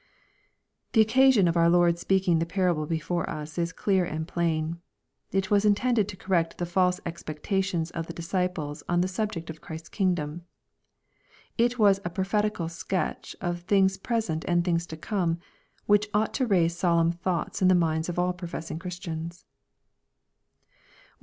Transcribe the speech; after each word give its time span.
The 0.93 1.01
occasion 1.01 1.47
of 1.47 1.55
our 1.55 1.69
Lord 1.69 1.99
speaking 1.99 2.39
the 2.39 2.45
parable 2.47 2.87
before 2.87 3.29
us, 3.29 3.59
is 3.59 3.71
clear 3.71 4.03
and 4.03 4.27
plain. 4.27 4.81
It 5.31 5.51
was 5.51 5.63
intended 5.63 6.07
to 6.09 6.17
correct 6.17 6.57
the 6.57 6.65
false 6.65 6.99
expectations 7.05 7.91
of 7.91 8.07
the 8.07 8.13
disciples 8.13 8.81
on 8.89 9.01
the 9.01 9.07
subject 9.07 9.51
of 9.51 9.61
Christ's 9.61 9.89
kingdom. 9.89 10.41
It 11.55 11.77
was 11.77 12.01
a 12.03 12.09
prophetical 12.09 12.67
sketch 12.67 13.35
of 13.41 13.59
things 13.59 13.95
present 13.99 14.43
and 14.47 14.65
things 14.65 14.87
to 14.87 14.97
come, 14.97 15.37
which 15.85 16.09
ought 16.15 16.33
to 16.33 16.47
raise 16.47 16.75
solemn 16.75 17.11
thoughts 17.11 17.61
in 17.61 17.67
the 17.67 17.75
minds 17.75 18.09
of 18.09 18.17
all 18.17 18.33
professing 18.33 18.79
Christians. 18.79 19.45